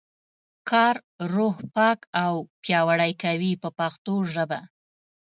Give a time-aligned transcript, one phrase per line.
[0.69, 0.95] کار
[1.33, 4.59] روح پاک او پیاوړی کوي په پښتو ژبه.